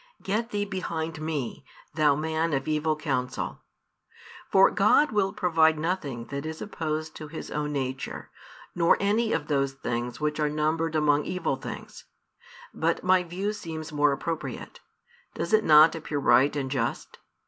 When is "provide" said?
5.31-5.77